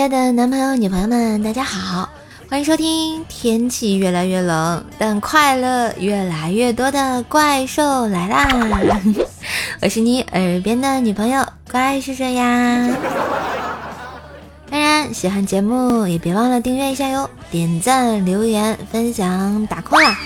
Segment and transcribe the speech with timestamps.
[0.00, 2.08] 亲爱的男朋友、女朋友们，大家好，
[2.48, 8.48] 欢迎收听天气越来越冷，但快乐越来越多的怪兽来啦！
[9.82, 12.88] 我是你耳边的女朋友怪兽兽呀。
[14.70, 20.18] 当然，喜欢节目也别忘了订阅一下哟，点赞、留言、分享、打 call 啦！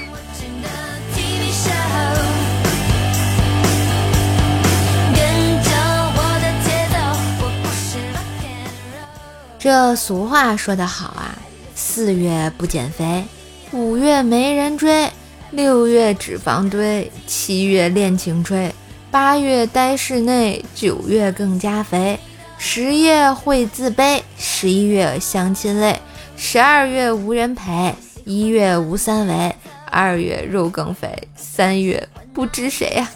[9.64, 11.38] 这俗话说得好啊，
[11.74, 13.24] 四月不减肥，
[13.72, 15.10] 五月没人追，
[15.52, 18.70] 六月脂肪堆，七月恋情吹，
[19.10, 22.20] 八月待室内，九月更加肥，
[22.58, 25.98] 十月会自卑，十一月相亲累，
[26.36, 27.94] 十二月无人陪，
[28.26, 29.56] 一月无三围，
[29.90, 33.08] 二月肉更肥，三月不知谁呀。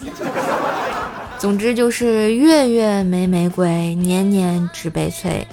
[1.37, 5.47] 总之就是月月没玫瑰，年年只悲催。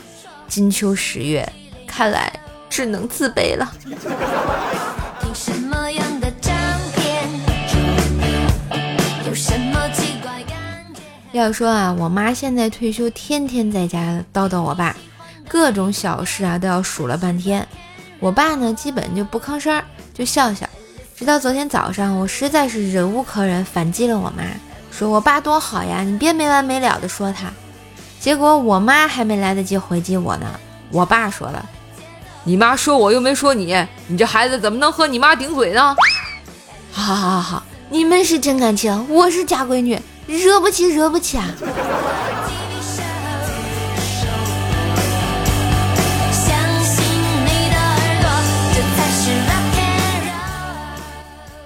[0.49, 1.47] 金秋十月，
[1.87, 2.33] 看来
[2.69, 3.73] 只能自卑了。
[11.33, 14.97] 要说啊，我妈现在退休，天天在家叨叨我爸，
[15.47, 17.67] 各种小事啊都要数了半天。
[18.19, 19.83] 我爸呢，基本就不吭声，
[20.15, 20.67] 就笑笑。
[21.15, 24.45] 直到昨天早上，我实在是忍无可忍，反击了我妈，
[24.91, 27.53] 说我爸多好呀，你别没完没了的说他。
[28.27, 30.59] 结果我妈还没来得及回击我呢，
[30.91, 31.65] 我爸说了
[32.43, 35.95] ：“你妈说我又没说你，你这孩子怎么能和你妈顶嘴呢？”
[36.91, 39.97] 好好好好，你们是真感情，我是假闺女，
[40.27, 41.47] 惹不起惹不起啊！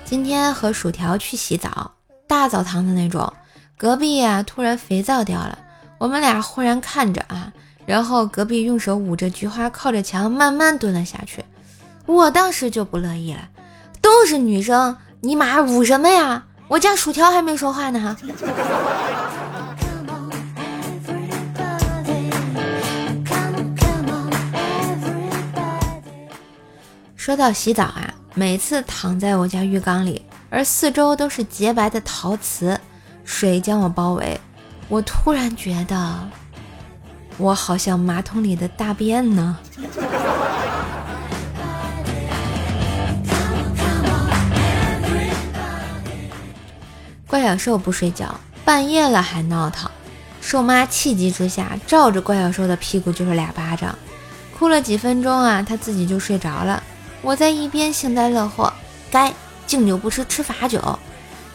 [0.05, 1.93] 今天和薯条去洗澡，
[2.29, 3.33] 大澡堂的那种，
[3.79, 5.59] 隔壁呀突然肥皂掉了。
[6.01, 7.53] 我们俩忽然看着啊，
[7.85, 11.45] 然后隔壁用手捂着菊花，靠着墙慢慢蹲了下去。
[12.07, 13.41] 我当时就不乐意了，
[14.01, 16.45] 都是女生，你妈捂什么呀？
[16.69, 18.17] 我家薯条还没说话呢。
[27.15, 32.81] 说到洗澡啊，每次躺在我家浴缸里，而四周都是洁白的陶瓷，
[33.23, 34.41] 水将我包围。
[34.91, 36.29] 我突然觉得，
[37.39, 39.57] 我好像马桶里的大便呢。
[47.29, 48.35] 怪小兽不睡觉，
[48.65, 49.89] 半夜了还闹腾，
[50.41, 53.97] 兽妈气急之下照着怪小兽的屁股就是俩巴掌，
[54.59, 56.83] 哭了几分钟啊，他自己就睡着了。
[57.23, 58.73] 我在一边幸灾乐祸，
[59.09, 59.33] 该
[59.69, 60.99] 敬酒不吃吃罚酒。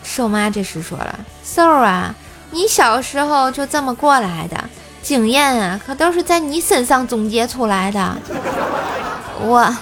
[0.03, 2.15] 兽妈这时说了：“兽啊。”
[2.55, 4.57] 你小时候就这么过来的，
[5.01, 8.15] 经验啊，可都是在你身上总结出来的。
[9.43, 9.75] 我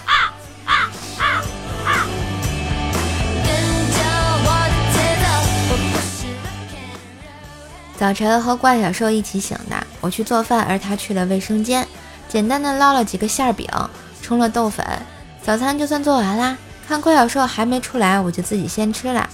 [7.95, 11.87] 早晨和怪小兽一起醒的，我去做饭，而他去了卫生间，
[12.27, 13.69] 简单的捞了几个馅饼，
[14.23, 14.83] 冲了豆粉，
[15.43, 16.57] 早餐就算做完啦。
[16.87, 19.29] 看怪小兽还没出来，我就自己先吃了。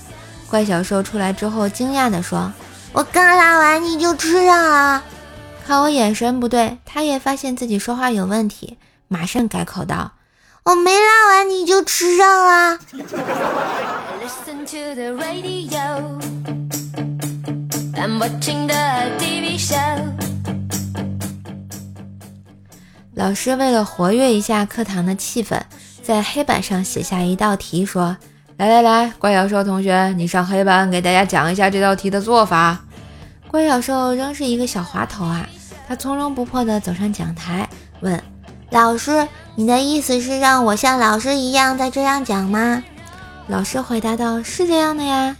[0.50, 2.52] 怪小兽出来之后，惊讶的说。
[2.92, 5.04] 我刚拉完你就吃上了，
[5.66, 8.78] 看我眼神不对，他也发现自己说话有问题，
[9.08, 10.14] 马上改口道
[10.66, 12.80] ：“我没拉完你就吃上了。
[23.16, 25.62] ”老师为了活跃一下课堂的气氛，
[26.02, 28.18] 在黑板上写下一道题，说。
[28.60, 32.78] 来来来，怪小兽同学，你上黑板给大家讲一下这道题的做法。
[33.48, 35.48] 怪小兽仍是一个小滑头啊，
[35.88, 37.70] 他从容不迫地走上讲台，
[38.02, 38.22] 问
[38.72, 39.26] 老师
[39.56, 42.84] ：“你的意思是让我像老师一样再这样讲吗？”
[43.48, 45.38] 老师回答道：“是这样的呀。”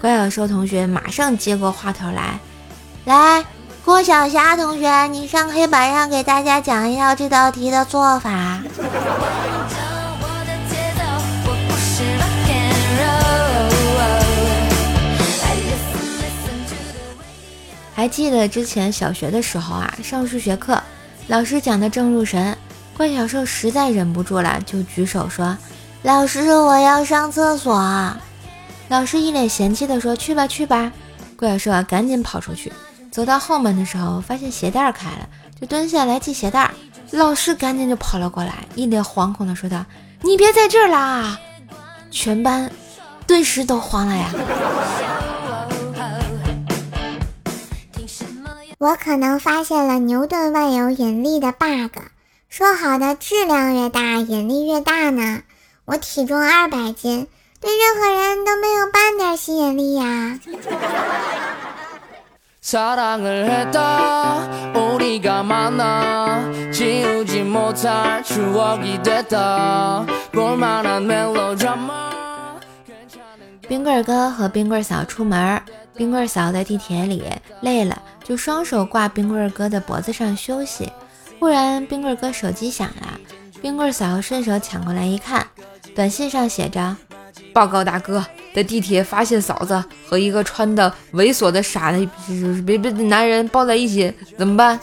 [0.00, 2.40] 怪小兽同学马上接过话头来，
[3.04, 3.44] 来，
[3.84, 8.58] 郭晓霞同学，你上黑板上给大家讲一下这道题的做法。
[17.98, 20.80] 还记得之前小学的时候啊，上数学课，
[21.26, 22.56] 老师讲的正入神，
[22.96, 25.58] 怪小兽实在忍不住了，就举手说
[26.02, 27.74] ：“老师，我要上厕所。”
[28.86, 30.92] 老师一脸嫌弃的说：“去吧，去吧。”
[31.36, 32.72] 怪小兽啊，赶紧跑出去。
[33.10, 35.28] 走到后门的时候，发现鞋带开了，
[35.60, 36.70] 就蹲下来系鞋带。
[37.10, 39.84] 老师赶紧就跑了过来，一脸惶恐的说道
[40.22, 41.36] ：“你别在这儿啦！”
[42.12, 42.70] 全班
[43.26, 44.30] 顿时都慌了呀。
[48.78, 51.98] 我可能发现了牛顿万有引力的 bug。
[52.48, 55.42] 说好的质量越大，引力越大呢？
[55.84, 57.26] 我体重二百斤，
[57.60, 60.38] 对任何人都没有半点吸引力呀。
[73.68, 75.60] 冰棍哥和冰棍嫂出门，
[75.98, 77.24] 冰棍嫂在地铁里
[77.60, 80.90] 累了，就双手挂冰棍哥的脖子上休息。
[81.40, 83.18] 忽然，冰棍哥手机响了，
[83.60, 85.44] 冰棍嫂顺手抢过来一看，
[85.96, 86.96] 短信上写着
[87.52, 88.24] ：“报告大哥，
[88.54, 92.08] 在地铁发现嫂子和一个穿的猥琐的傻的
[92.64, 94.78] 别别男人抱在一起，怎么办？”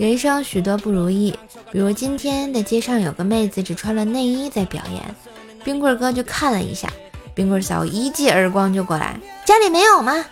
[0.00, 1.34] 人生许多不如意，
[1.70, 5.14] 比如今天在街上有个妹子只穿了内衣在表演。
[5.62, 6.88] 冰棍哥就看了一下，
[7.34, 10.24] 冰棍嫂一记耳光就过来，家里没有吗？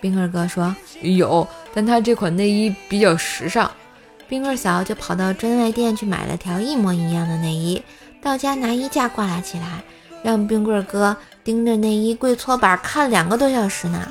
[0.00, 0.72] 冰棍哥说
[1.02, 1.44] 有，
[1.74, 3.68] 但他这款内衣比较时尚。
[4.28, 7.82] 冰棍嫂就跑到专卖店去买了条一模一样的内衣，
[8.22, 9.82] 到家拿衣架挂了起来，
[10.22, 14.08] 让冰棍哥盯着内衣跪搓板看两个多小时呢。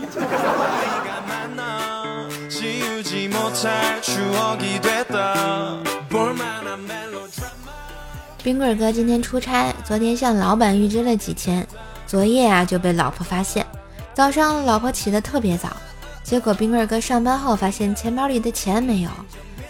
[8.44, 11.68] 冰棍哥今天出差，昨天向老板预支了几千，
[12.06, 13.66] 昨夜啊就被老婆发现。
[14.14, 15.70] 早上老婆起得特别早，
[16.24, 19.10] 结果冰棍哥上班后发现钱包里的钱没有，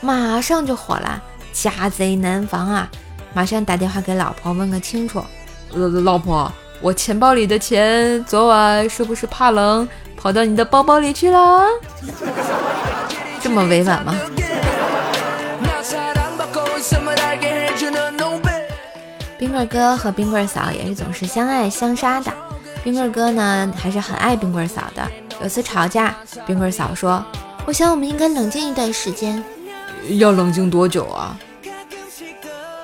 [0.02, 1.24] 马上就火了，
[1.54, 2.90] 家贼难防啊！
[3.34, 5.24] 马上打电话给老婆问个清楚。
[5.72, 6.52] 老老婆，
[6.82, 9.88] 我钱包里的钱昨晚是不是怕冷
[10.18, 11.64] 跑到你的包包里去了？
[13.48, 14.14] 这么委婉吗？
[19.40, 22.30] 冰棍哥和冰棍嫂也是总是相爱相杀的。
[22.84, 25.10] 冰棍哥呢，还是很爱冰棍嫂的。
[25.42, 26.14] 有次吵架，
[26.46, 27.24] 冰棍嫂说
[27.66, 29.42] ：“我想我们应该冷静一段时间。”
[30.20, 31.40] 要冷静多久啊？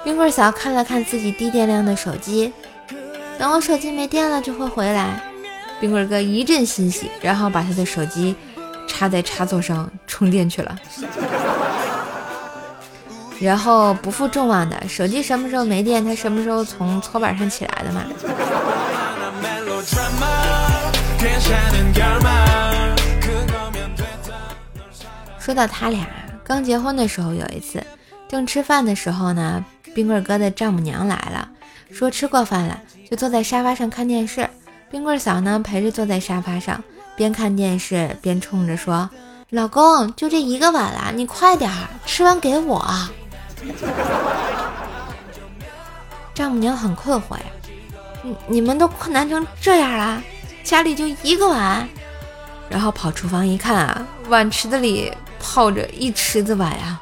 [0.05, 2.53] 冰棍嫂看了看自己低电量的手机，
[3.37, 5.21] 等我手机没电了就会回来。
[5.81, 8.33] 冰棍哥一阵欣喜，然后把他的手机
[8.87, 10.79] 插在插座上充电去了。
[13.39, 18.03] 然后不负众望的，手机什么时候没电，他什么时候从搓板上起来的嘛。
[25.37, 26.07] 说到他俩
[26.43, 27.83] 刚结婚的时候，有一次
[28.29, 31.49] 正吃饭的时候呢，冰棍哥的丈母娘来了，
[31.91, 32.79] 说吃过饭了，
[33.11, 34.49] 就坐在沙发上看电视。
[34.89, 36.81] 冰棍嫂呢陪着坐在沙发上，
[37.15, 39.09] 边看电视边冲着说
[39.51, 42.83] ：“老公，就这一个碗啦，你快点儿吃完给我。”
[46.33, 47.43] 丈母娘很困惑呀，
[48.23, 50.21] 你你们都困难成这样了，
[50.63, 51.87] 家里就一个碗，
[52.69, 56.99] 然后跑厨房一看啊，碗池子里泡着一池子碗呀。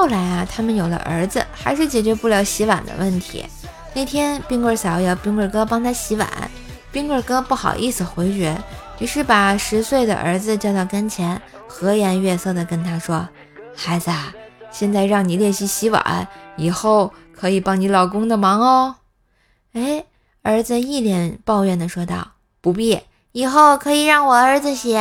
[0.00, 3.44] 后来啊，他们有了儿子，还是解决不了洗碗的问题。
[3.92, 6.26] 那天冰棍嫂要冰棍哥帮他洗碗，
[6.90, 8.56] 冰棍哥不好意思回绝。
[8.98, 11.38] 于是把十岁的儿子叫到跟前，
[11.68, 13.28] 和颜悦色地跟他说
[13.76, 14.32] ：“孩子，啊，
[14.70, 16.26] 现在让你练习洗碗，
[16.56, 18.94] 以后可以帮你老公的忙哦。”
[19.76, 20.06] 哎，
[20.40, 22.28] 儿子一脸抱怨地说道
[22.62, 23.00] ：“不必，
[23.32, 24.98] 以后可以让我儿子洗。”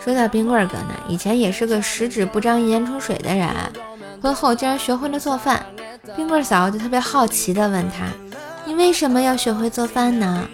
[0.00, 3.48] 说到冰棍哥呢，以前也是个十指不沾盐冲水的人。
[4.22, 5.66] 婚后竟然学会了做饭，
[6.14, 8.06] 冰棍嫂就特别好奇地问他
[8.64, 10.48] ：“你为什么要学会做饭呢？”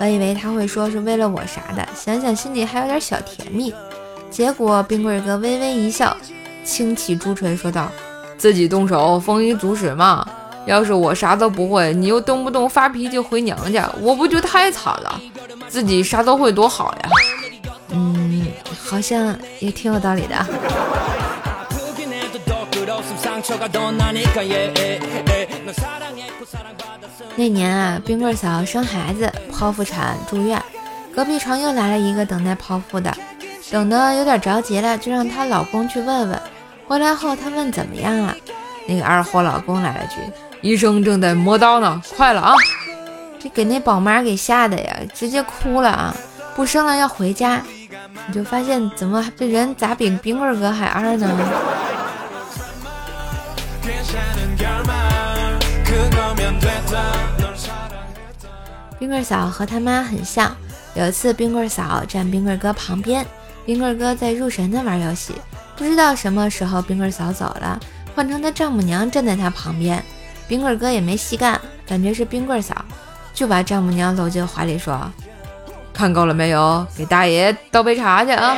[0.00, 3.72] 我以为他会说是为了我啥的，想想心里还有点小甜蜜。
[4.30, 6.16] 结果冰棍哥微微一笑，
[6.64, 7.90] 轻启朱唇说道
[8.36, 10.26] ：“自己动手，丰衣足食嘛。
[10.66, 15.20] 要是我啥都不会，你又动不动发脾气回娘家，我不就太惨了？
[15.68, 17.10] 自己啥都会多好呀。”
[17.90, 18.46] 嗯，
[18.84, 20.46] 好像也挺有道理的。
[27.36, 30.60] 那年啊，冰棍嫂生孩子，剖腹产住院，
[31.14, 33.12] 隔壁床又来了一个等待剖腹的，
[33.70, 36.40] 等的有点着急了，就让她老公去问问。
[36.86, 38.36] 回来后，她问怎么样了，
[38.86, 40.16] 那个二货老公来了句
[40.64, 42.54] ：“医生正在磨刀呢，快了啊！”
[43.38, 46.16] 这给那宝妈给吓的呀，直接哭了啊！
[46.56, 47.60] 不生了要回家，
[48.26, 51.28] 你就发现怎么这人咋比冰棍哥还二呢？
[58.98, 60.56] 冰棍嫂和他妈很像。
[60.94, 63.26] 有一次，冰棍嫂站冰棍哥旁边，
[63.66, 65.34] 冰棍哥在入神的玩游戏，
[65.76, 67.78] 不知道什么时候冰棍嫂走了，
[68.14, 70.02] 换成他丈母娘站在他旁边，
[70.46, 72.84] 冰棍哥也没细干，感觉是冰棍嫂。
[73.32, 75.10] 就把丈母娘搂进怀里说
[75.92, 76.86] ：“看够了没有？
[76.96, 78.56] 给大爷倒杯茶去啊！”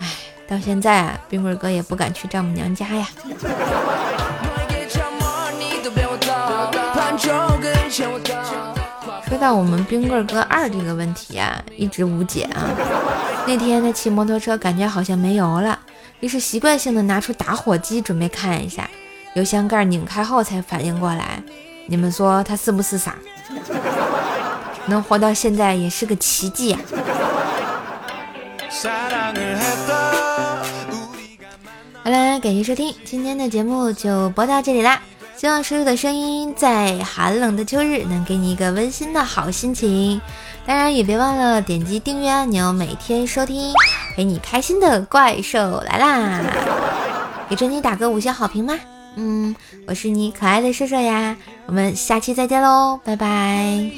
[0.00, 0.08] 哎，
[0.48, 3.06] 到现在啊，冰棍哥也不敢去丈母娘家呀。
[9.28, 12.70] 说到我们冰棍哥二这个问题啊，一直无解啊。
[13.46, 15.78] 那天他骑摩托车，感觉好像没油了，
[16.20, 18.88] 于是习惯性的拿出打火机准备看一下，
[19.34, 21.42] 油箱盖拧开后才反应过来。
[21.86, 23.14] 你们说他是不是傻？
[24.86, 26.80] 能活到现在也是个奇迹啊！
[32.02, 35.00] 好了，感谢收听今天的节目，就播到这里啦。
[35.36, 40.20] 希望叔叔的声音在寒冷的秋日能给你一个温馨的好心情。
[40.66, 43.72] 当然也别忘了点击订阅按钮，每天收听
[44.14, 46.42] 陪你开心的怪兽来啦！
[47.48, 48.78] 给专辑打个五星好评吗？
[49.16, 49.54] 嗯，
[49.86, 53.90] 我是你可爱的射手呀，我们下期再见喽，拜拜。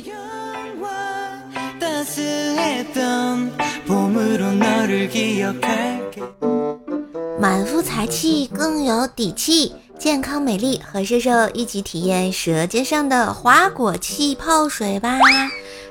[7.39, 15.19] 满腹才气更有底气，健康美丽和射手一起体验舌尖上的花果气泡水吧！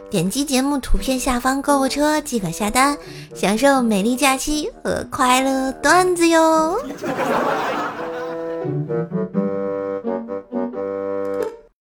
[0.10, 2.98] 点击节目图片下方购物车即可下单，
[3.36, 6.80] 享受美丽假期和快乐段子哟。
[8.66, 9.25] Thank you.